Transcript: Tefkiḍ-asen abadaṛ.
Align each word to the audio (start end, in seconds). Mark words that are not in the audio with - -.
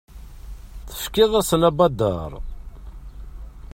Tefkiḍ-asen 0.89 1.63
abadaṛ. 1.69 2.31